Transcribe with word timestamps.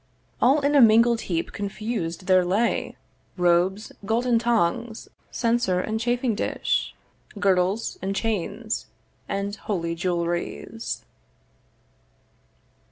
All 0.41 0.61
in 0.61 0.73
a 0.73 0.81
mingled 0.81 1.21
heap 1.29 1.51
confus'd 1.51 2.25
there 2.25 2.43
lay 2.43 2.97
Robes, 3.37 3.91
golden 4.03 4.39
tongs, 4.39 5.07
censer 5.29 5.79
and 5.79 5.99
chafing 5.99 6.33
dish, 6.33 6.95
Girdles, 7.39 7.99
and 8.01 8.15
chains, 8.15 8.87
and 9.29 9.55
holy 9.55 9.93
jewelries. 9.95 11.05